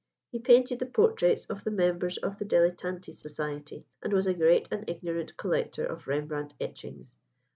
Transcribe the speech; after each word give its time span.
He 0.31 0.39
painted 0.39 0.79
the 0.79 0.87
portraits 0.87 1.45
of 1.45 1.63
the 1.63 1.69
members 1.69 2.17
of 2.17 2.39
the 2.39 2.45
Dilettanti 2.45 3.13
Society, 3.13 3.85
and 4.01 4.11
was 4.11 4.25
a 4.25 4.33
great 4.33 4.67
and 4.71 4.83
ignorant 4.89 5.37
collector 5.37 5.85
of 5.85 6.07
Rembrandt 6.07 6.55
etchings. 6.59 7.17